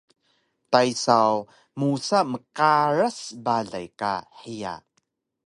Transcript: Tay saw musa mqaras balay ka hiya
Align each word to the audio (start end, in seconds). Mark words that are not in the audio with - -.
Tay 0.71 0.89
saw 1.03 1.31
musa 1.79 2.19
mqaras 2.31 3.19
balay 3.45 3.87
ka 3.99 4.13
hiya 4.41 4.73